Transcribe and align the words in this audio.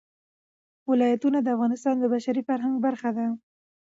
ولایتونه 0.89 1.39
د 1.41 1.47
افغانستان 1.55 1.95
د 1.99 2.03
بشري 2.13 2.41
فرهنګ 2.49 2.75
برخه 2.85 3.09
ده. 3.17 3.25